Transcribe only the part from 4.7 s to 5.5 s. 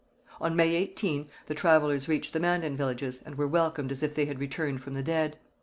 from the dead.